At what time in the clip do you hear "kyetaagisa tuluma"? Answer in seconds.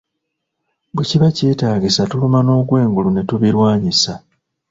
1.37-2.39